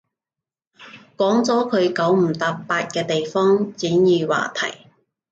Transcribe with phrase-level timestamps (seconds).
[1.15, 4.87] 講咗佢九唔搭八嘅地方，轉移話題